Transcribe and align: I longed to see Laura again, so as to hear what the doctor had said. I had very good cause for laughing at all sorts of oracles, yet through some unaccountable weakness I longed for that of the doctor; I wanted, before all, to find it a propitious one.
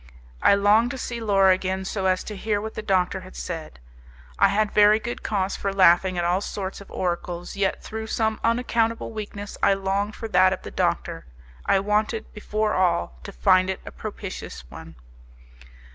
I 0.41 0.55
longed 0.55 0.89
to 0.89 0.97
see 0.97 1.21
Laura 1.21 1.53
again, 1.53 1.85
so 1.85 2.07
as 2.07 2.23
to 2.23 2.35
hear 2.35 2.59
what 2.59 2.73
the 2.73 2.81
doctor 2.81 3.19
had 3.21 3.35
said. 3.35 3.77
I 4.39 4.47
had 4.47 4.71
very 4.71 4.99
good 4.99 5.21
cause 5.21 5.55
for 5.55 5.71
laughing 5.71 6.17
at 6.17 6.25
all 6.25 6.41
sorts 6.41 6.81
of 6.81 6.89
oracles, 6.89 7.55
yet 7.55 7.83
through 7.83 8.07
some 8.07 8.39
unaccountable 8.43 9.11
weakness 9.11 9.59
I 9.61 9.75
longed 9.75 10.15
for 10.15 10.27
that 10.29 10.53
of 10.53 10.63
the 10.63 10.71
doctor; 10.71 11.27
I 11.67 11.79
wanted, 11.81 12.33
before 12.33 12.73
all, 12.73 13.19
to 13.21 13.31
find 13.31 13.69
it 13.69 13.79
a 13.85 13.91
propitious 13.91 14.63
one. 14.71 14.95